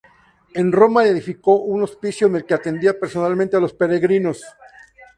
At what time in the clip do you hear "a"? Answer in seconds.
3.57-3.59